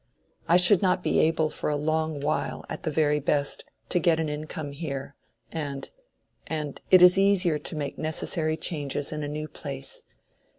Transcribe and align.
I 0.47 0.57
should 0.57 0.81
not 0.81 1.03
be 1.03 1.19
able 1.19 1.51
for 1.51 1.69
a 1.69 1.75
long 1.75 2.21
while, 2.21 2.65
at 2.67 2.81
the 2.81 2.89
very 2.89 3.19
best, 3.19 3.65
to 3.89 3.99
get 3.99 4.19
an 4.19 4.29
income 4.29 4.71
here, 4.71 5.15
and—and 5.51 6.81
it 6.89 7.03
is 7.03 7.19
easier 7.19 7.59
to 7.59 7.75
make 7.75 7.99
necessary 7.99 8.57
changes 8.57 9.11
in 9.11 9.21
a 9.21 9.27
new 9.27 9.47
place. 9.47 10.01